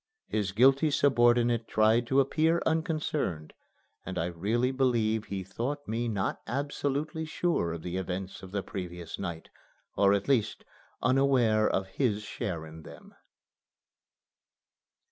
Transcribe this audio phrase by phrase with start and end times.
[0.25, 3.53] His guilty subordinate tried to appear unconcerned,
[4.03, 8.63] and I really believe he thought me not absolutely sure of the events of the
[8.63, 9.51] previous night,
[9.95, 10.65] or at least
[11.03, 13.13] unaware of his share in them.